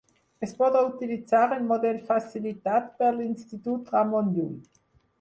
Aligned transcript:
Es 0.45 0.53
podrà 0.61 0.81
utilitzar 0.87 1.43
el 1.59 1.69
model 1.73 2.01
facilitat 2.09 2.91
per 3.03 3.13
l'Institut 3.21 3.97
Ramon 3.99 4.37
Llull. 4.37 4.61